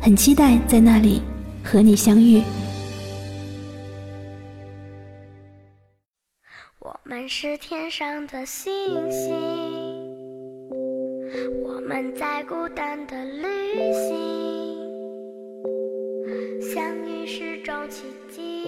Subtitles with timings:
[0.00, 1.20] 很期待在那里
[1.62, 2.42] 和你相遇。
[6.78, 8.72] 我们是天上的星
[9.10, 9.34] 星，
[11.62, 13.44] 我们在孤单的旅
[13.92, 14.08] 行，
[16.72, 18.64] 相遇是种奇迹，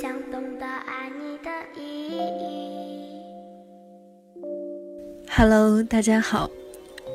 [0.00, 2.18] 想懂得爱你的意义。
[5.30, 6.50] Hello，大家好。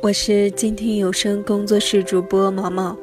[0.03, 2.93] 我是静听有声工作室主播毛毛，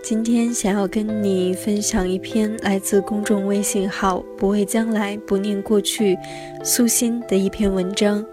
[0.00, 6.16] 今天想要跟你分享一篇来自公众微信号“不畏将来，不念过去”
[6.62, 8.24] 苏心的一篇文章。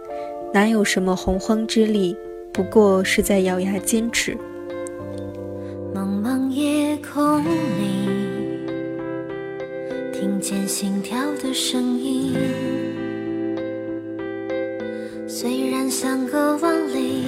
[0.53, 2.15] 哪有什么洪荒之力，
[2.53, 4.37] 不过是在咬牙坚持。
[5.91, 7.47] 茫茫夜空里，
[10.13, 12.35] 听见心跳的声音，
[15.27, 17.23] 虽然相隔万里。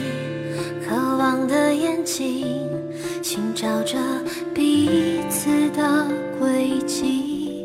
[0.90, 2.68] 渴望的眼睛，
[3.22, 3.96] 寻找着
[4.56, 6.08] 彼此的
[6.40, 7.64] 轨迹。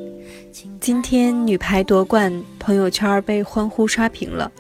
[0.79, 4.53] 今天女排夺冠，朋友圈被欢呼刷屏了。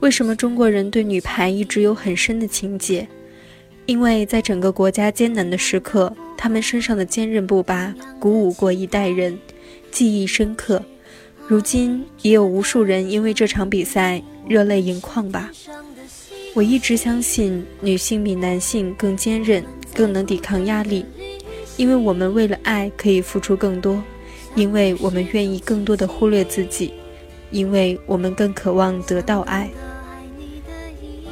[0.00, 3.06] 为什么中国人对女排一直有很深的情结？
[3.86, 9.38] 因为在整个国家艰难的时刻，他们身上的坚韧不拔鼓舞过一代人，
[9.92, 10.82] 记忆深刻。
[11.46, 15.52] 如今也有无数人因为这场比赛热泪盈眶吧。
[16.52, 21.04] 我一直相信，女性比男性更坚韧，更能抵抗压力，
[21.76, 24.02] 因为我们为了爱可以付出更多，
[24.56, 26.92] 因为我们愿意更多的忽略自己，
[27.52, 29.70] 因为我们更渴望得到爱。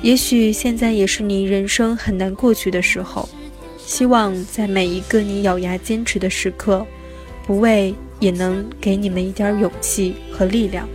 [0.03, 3.29] 也许现在也是你人生很难过去的时候，
[3.77, 6.87] 希望在每一个你咬牙坚持的时刻，
[7.45, 10.89] 不畏也能给你们一点勇气和力量。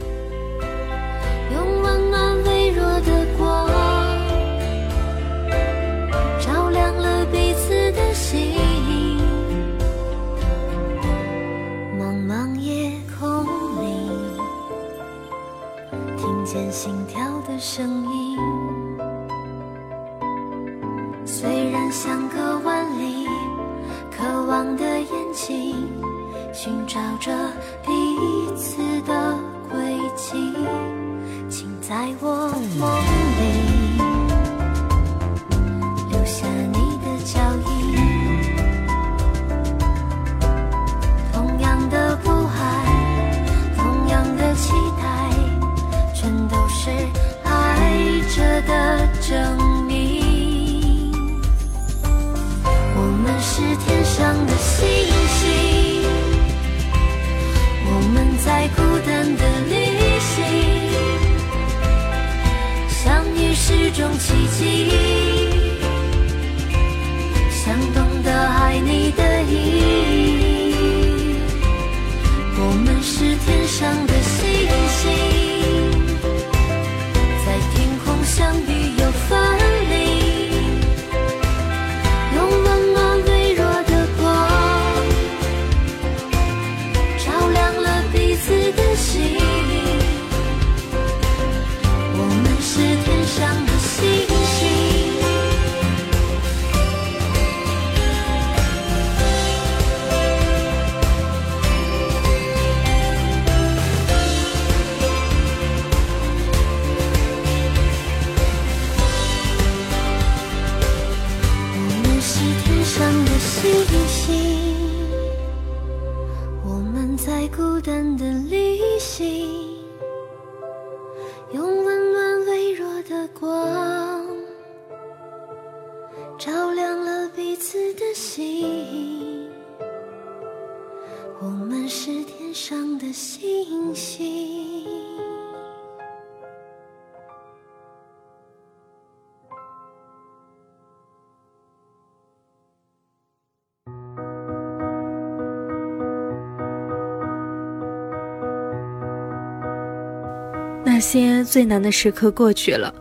[151.04, 152.94] 些最难的时刻过去了。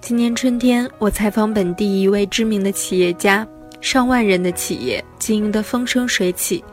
[0.00, 3.46] 今年春天，我采访本地一位知名的企业家，
[3.82, 6.64] 上万人的企业经营得风生水起。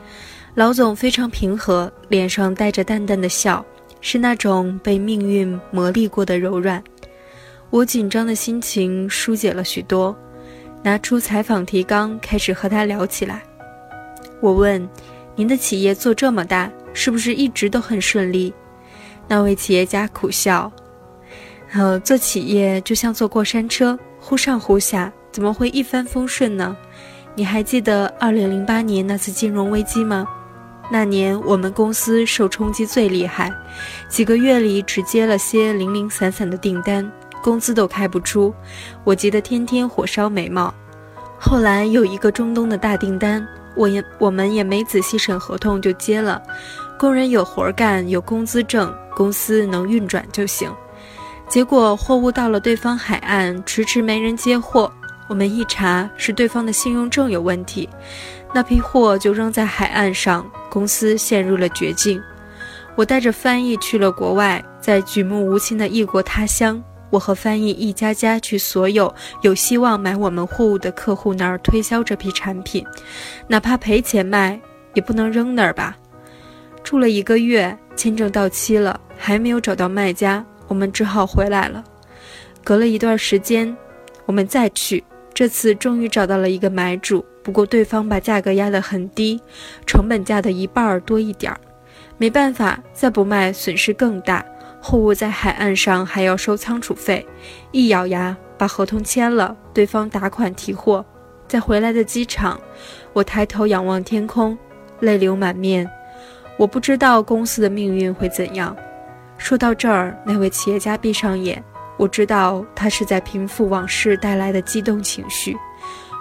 [0.55, 3.63] 老总非常平和，脸上带着淡淡的笑，
[3.99, 6.81] 是那种被命运磨砺过的柔软。
[7.69, 10.17] 我紧张的心情疏解了许多，
[10.81, 13.43] 拿出采访提纲，开始和他聊起来。
[14.41, 14.87] 我问
[15.35, 18.53] ：“您的企业做这么大，是不是一直都很顺利？”
[19.27, 20.71] 那位企业家苦笑
[21.73, 26.75] ：“呃，做企业就像坐过山车，忽上忽下，怎么会一帆风顺呢？
[27.35, 30.25] 你还记得2008年那次金融危机吗？”
[30.89, 33.51] 那年我们公司受冲击最厉害，
[34.07, 37.11] 几个月里只接了些零零散散的订单，
[37.43, 38.53] 工资都开不出，
[39.03, 40.73] 我急得天天火烧眉毛。
[41.37, 43.45] 后来有一个中东的大订单，
[43.75, 46.41] 我也我们也没仔细审合同就接了，
[46.97, 50.71] 工人有活干，有工资挣，公司能运转就行。
[51.47, 54.91] 结果货物到了对方海岸，迟迟没人接货，
[55.29, 57.87] 我们一查是对方的信用证有问题，
[58.51, 60.45] 那批货就扔在海岸上。
[60.69, 62.21] 公司陷入了绝境，
[62.95, 72.85] 我带着翻译去了国外，在举目无亲的异国他乡，我和翻译一家家去所有有希望买我们货物的客户那儿推销这批产品，
[73.47, 74.59] 哪怕赔钱卖，
[74.93, 75.95] 也不能扔那儿吧。
[76.87, 81.83] 住了一个月，签证到期了，还没有找到卖家，我们只好回来了。
[82.63, 83.75] 隔了一段时间，
[84.25, 85.03] 我们再去，
[85.33, 87.25] 这次终于找到了一个买主。
[87.43, 89.37] 不过对方把价格压得很低，
[89.85, 91.59] 成本价的一半儿多一点儿，
[92.17, 94.45] 没办法，再不卖损失更大。
[94.81, 97.27] 货物在海岸上还要收仓储费，
[97.73, 101.05] 一咬牙把合同签了，对方打款提货。
[101.49, 102.57] 在回来的机场，
[103.11, 104.57] 我抬头仰望天空，
[105.01, 105.85] 泪流满面。
[106.57, 108.75] 我不知道公司的命运会怎样。
[109.37, 111.63] 说到这儿，那位企业家闭上眼，
[111.97, 115.55] 我知道他是在平复往事带来的激动情绪。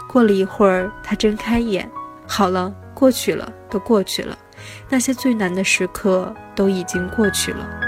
[0.07, 1.91] 过了一会儿，他睁开眼，
[2.27, 4.37] 好了，过去了，都过去了，
[4.91, 7.86] 那些最难的时刻都已经过去了。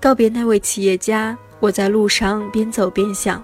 [0.00, 3.42] 告别那位企业家，我在路上边走边想：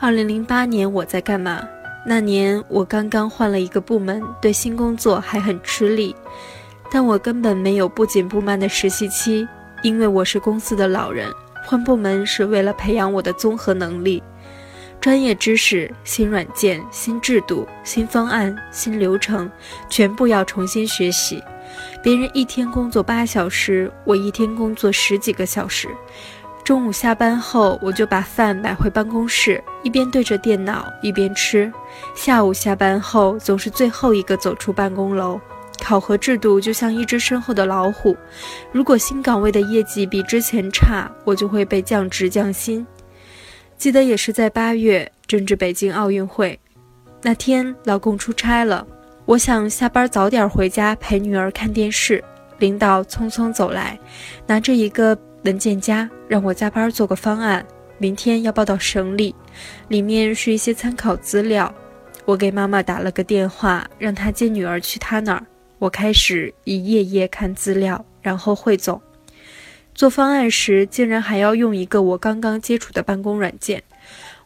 [0.00, 1.66] 二零零八年我在干嘛？
[2.06, 6.14] 那年我刚刚换了一个部门，对新工作还很吃力，
[6.90, 9.48] 但我根本没有不紧不慢的实习期，
[9.82, 11.28] 因为我是公司的老人，
[11.64, 14.22] 换部门是为了培养我的综合能力、
[15.00, 19.50] 专业知识、新软件、新制度、新方案、新流程，
[19.88, 21.42] 全部要重新学习。
[22.02, 25.88] 别人一天工作八小时，我一天工作十几个小时。
[26.64, 31.72] 中午下班后，我就把饭买回办公室，一边对着电脑一边吃。
[32.14, 35.40] 下午下班后，总是最后一个走出办公楼。
[35.80, 38.16] 考核制度就像一只身后的老虎，
[38.72, 42.84] 如果新岗位的业绩比之前差，我就会被降职降薪。
[43.76, 46.58] 记得也是在八月，正值北京奥运会
[47.22, 48.84] 那天，老公出差了。
[49.26, 52.22] 我想下班早点回家陪女儿看电视。
[52.60, 53.98] 领导匆匆走来，
[54.46, 57.66] 拿着一个文件夹，让我加班做个方案，
[57.98, 59.34] 明天要报到省里，
[59.88, 61.74] 里面是一些参考资料。
[62.24, 65.44] 我给妈妈打了个电话，让她接女儿去她那儿。
[65.80, 69.02] 我开始一页页看资料，然后汇总。
[69.92, 73.82] 做方案时，竟然还要用一个我刚刚接触的办公软件。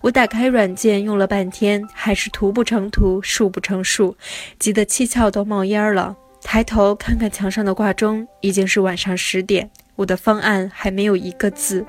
[0.00, 4.16] 我打开软件用了半天，还是图不成图，数不成数，
[4.58, 6.16] 急得七窍都冒烟了。
[6.42, 11.84] 抬头看看墙上的挂钟，已经是晚上十点，我的方案还没有一个字。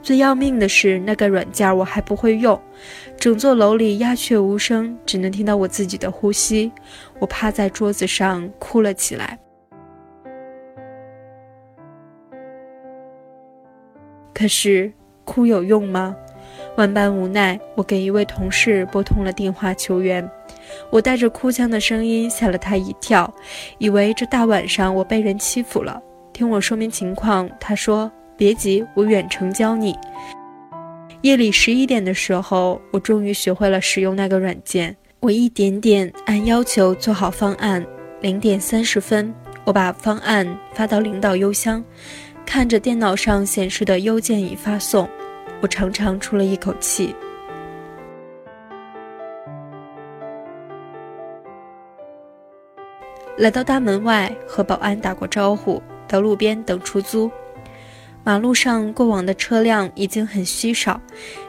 [0.00, 2.60] 最要命的是，那个软件我还不会用。
[3.18, 6.70] 整座楼里鸦雀无声，只能听到我自己的呼吸。
[7.18, 9.36] 我趴在桌子上哭了起来。
[14.32, 14.92] 可是，
[15.24, 16.16] 哭有用吗？
[16.76, 20.28] 万般无奈，我给一位同事拨通了电话求援。
[20.90, 23.32] 我带着哭腔的声音吓了他一跳，
[23.78, 26.00] 以为这大晚上我被人欺负了。
[26.32, 29.94] 听我说明情况，他说：“别急，我远程教你。”
[31.20, 34.96] 夜里十一点的时候，我终于学会了使用那个软件。
[35.20, 37.84] 我一点点按要求做好方案。
[38.22, 39.32] 零点三十分，
[39.64, 41.84] 我把方案发到领导邮箱，
[42.46, 45.08] 看着电脑上显示的邮件已发送。
[45.62, 47.14] 我长长出了一口气，
[53.38, 57.30] 来到大门外和保安打过招呼，到路边等出租。
[58.24, 61.00] 马路上过往的车辆已经很稀少，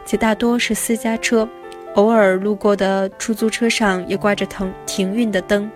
[0.06, 1.50] 且大多是私家车。
[1.96, 5.72] 偶尔路过的出租车上也挂着停停运的灯。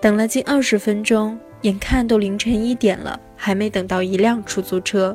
[0.00, 5.14] 等了近二十分钟，眼看都凌晨一点了，还没等到一辆出租车，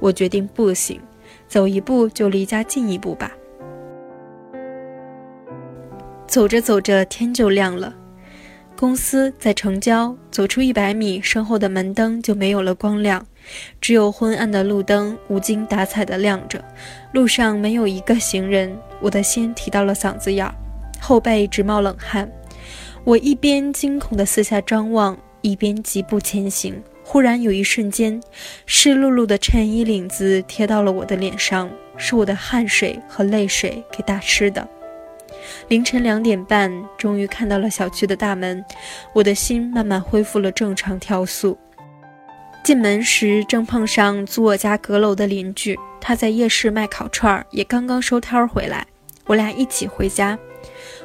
[0.00, 1.00] 我决定步行，
[1.52, 3.30] 走一步就离家近一步吧。
[6.26, 7.94] 走着走着，天就亮了。
[8.74, 13.26] 公司在城郊，走出一百米，身后的门灯就没有了光亮，
[13.82, 16.64] 只有昏暗的路灯无精打采地亮着。
[17.12, 20.54] 路上没有一个行人，我的心提到了嗓子眼儿，
[21.02, 22.32] 后背直冒冷汗。
[23.04, 26.82] 我一边惊恐地四下张望，一边疾步前行。
[27.12, 28.18] 忽然有一瞬间，
[28.64, 34.66] 湿漉漉的衬衣领子贴到了我的脸上，是我的汗水和泪水给打湿的。
[35.68, 38.64] 凌晨两点半，终于看到了小区的大门，
[39.12, 41.58] 我的心慢慢恢复了正常跳速。
[42.64, 48.86] 进门时正碰上租我家阁楼的邻居，他在夜市卖烤串，也刚刚收摊回来，
[49.26, 50.38] 我俩一起回家。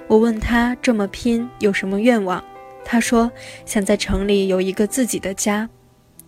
[0.07, 2.41] 我问他这么拼有什么愿望，
[2.85, 3.29] 他说
[3.65, 5.69] 想在城里有一个自己的家。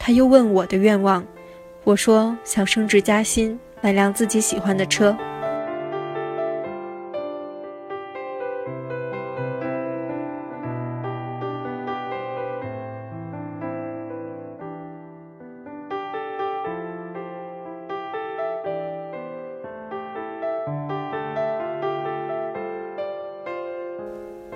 [0.01, 1.23] 他又问我的愿望，
[1.83, 5.15] 我说想升职加薪，买辆自己喜欢的车。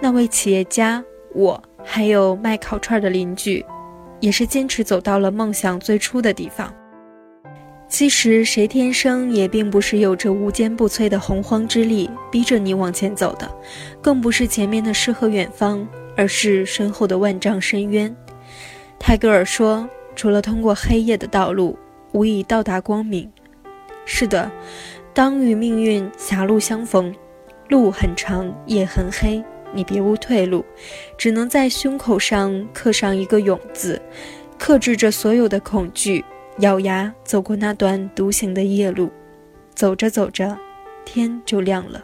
[0.01, 3.65] 那位企业家，我还有卖烤串的邻居，
[4.23, 6.73] 也是坚持走到了梦想最初的地方。
[7.89, 13.53] 其实，谁天生也并不是有着无坚不摧的洪荒之力逼着你往前走的，
[14.01, 18.15] 更不是前面的诗和远方，而是身后的万丈深渊。
[18.97, 21.77] 泰戈尔说：“除了通过黑夜的道路，
[22.13, 23.29] 无以到达光明。”
[24.07, 24.49] 是的，
[25.13, 27.13] 当与命运狭路相逢，
[27.67, 29.43] 路很长，夜很黑。
[29.73, 30.63] 你别无退路，
[31.17, 34.01] 只能在胸口上刻上一个“勇”字，
[34.57, 36.23] 克制着所有的恐惧，
[36.59, 39.11] 咬牙走过那段独行的夜路。
[39.73, 40.55] 走着走着，
[41.03, 42.03] 天就亮了。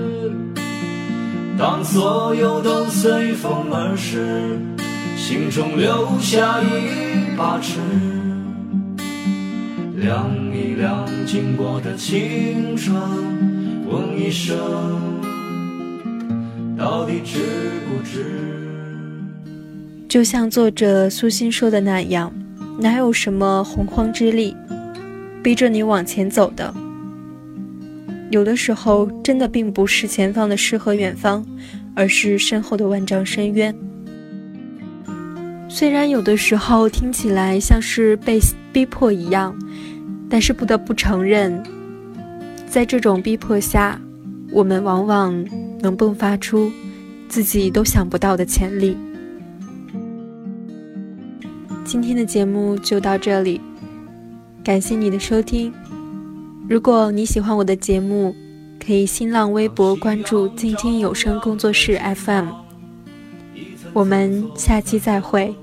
[1.61, 4.57] 当所有都随风而逝，
[5.15, 7.79] 心中留下一把尺，
[9.95, 12.99] 量一量经过的青春，
[13.85, 14.57] 问一声，
[16.75, 17.37] 到底值
[17.87, 18.25] 不值？
[20.09, 22.33] 就像作者苏欣说的那样，
[22.79, 24.55] 哪有什么洪荒之力
[25.43, 26.73] 逼着你往前走的？
[28.31, 31.45] 有的时候，真的并不是前方的诗和远方，
[31.93, 33.75] 而是身后的万丈深渊。
[35.67, 38.39] 虽然有的时候听起来像是被
[38.71, 39.53] 逼迫一样，
[40.29, 41.61] 但是不得不承认，
[42.67, 43.99] 在这种逼迫下，
[44.49, 45.45] 我们往往
[45.81, 46.71] 能迸发出
[47.27, 48.95] 自己都想不到的潜力。
[51.83, 53.59] 今天的节目就到这里，
[54.63, 55.73] 感谢你的收听。
[56.71, 58.33] 如果你喜欢我的节目，
[58.79, 62.47] 可以新浪微博关注“静听有声工作室 FM”。
[63.91, 65.53] 我们下期再会。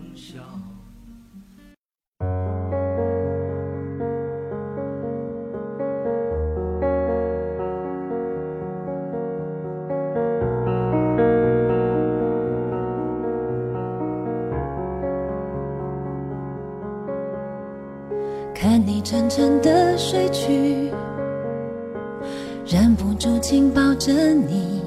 [23.51, 24.83] 紧抱着你，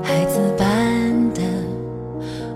[0.00, 0.64] 孩子般
[1.34, 1.42] 的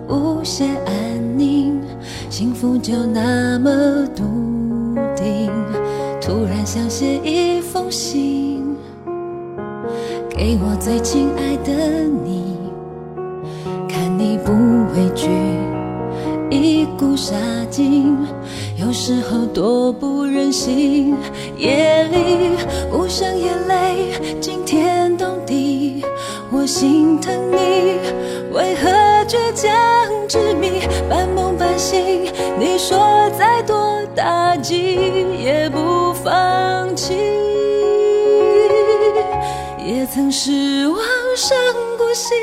[0.09, 0.95] 无限安
[1.37, 1.81] 宁，
[2.29, 4.23] 幸福就那么笃
[5.17, 5.50] 定。
[6.21, 8.65] 突然想写一封信，
[10.29, 12.57] 给我最亲爱的你，
[13.89, 14.53] 看你不
[14.95, 15.31] 畏惧。
[16.49, 17.35] 一股杀
[17.69, 18.17] 劲，
[18.77, 21.17] 有时候多不忍心。
[21.61, 22.57] 夜里
[22.90, 26.02] 无声眼泪惊天动地，
[26.50, 27.99] 我心疼你，
[28.50, 28.88] 为何
[29.29, 29.71] 倔强
[30.26, 32.33] 执迷，半梦半醒？
[32.59, 32.99] 你说
[33.38, 34.97] 再多打击
[35.38, 37.14] 也不放弃，
[39.85, 40.99] 也曾失望
[41.37, 41.59] 伤
[41.99, 42.38] 过心，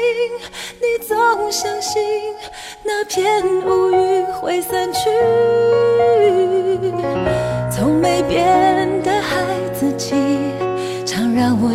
[0.79, 1.99] 你总相信。
[2.83, 5.09] 那片乌云会散去，
[7.71, 8.76] 从没变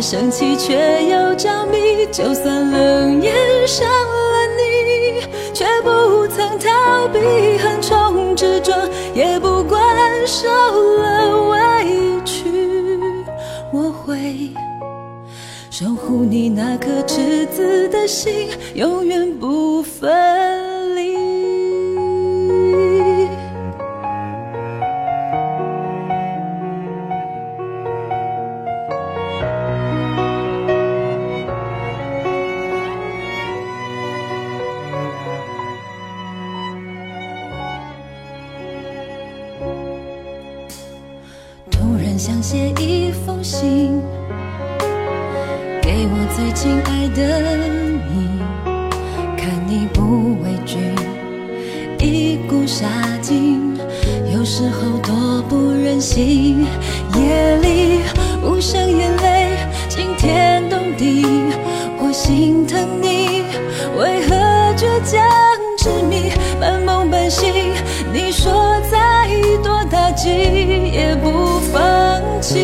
[0.03, 2.05] 生气却又着迷。
[2.11, 3.33] 就算冷眼
[3.65, 5.21] 伤了你，
[5.53, 8.77] 却不曾逃避，横冲直撞，
[9.15, 9.81] 也不管
[10.27, 10.49] 受
[10.97, 11.57] 了委
[12.25, 12.43] 屈，
[13.71, 14.51] 我会
[15.71, 20.62] 守护你那颗赤子的心，永远不分。
[54.63, 56.65] 时候多不忍心。
[57.15, 57.99] 夜里
[58.41, 59.49] 无声眼泪
[59.89, 61.25] 惊天动地，
[61.99, 63.43] 我心疼你，
[63.99, 64.35] 为何
[64.77, 65.21] 倔强
[65.77, 67.73] 执迷，半梦半醒？
[68.13, 68.53] 你说
[68.89, 69.27] 再
[69.61, 72.59] 多打击也不放弃。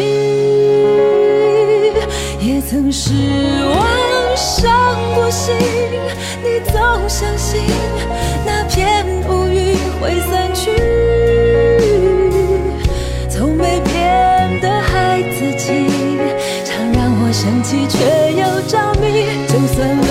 [2.39, 3.11] 也曾失
[3.75, 4.71] 望伤
[5.15, 5.53] 过心，
[6.41, 7.59] 你总相信
[19.79, 20.08] 就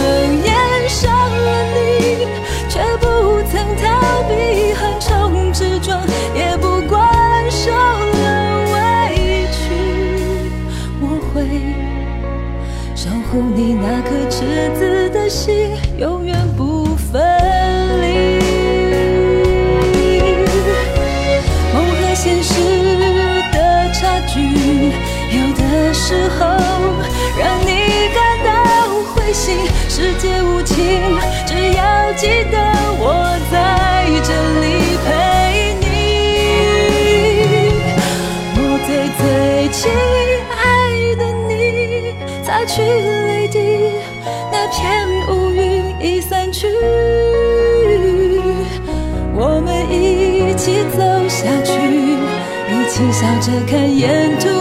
[53.66, 54.57] 看沿途